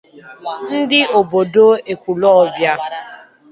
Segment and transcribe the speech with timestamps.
[0.77, 2.73] ndị obodo Ekwulọbịa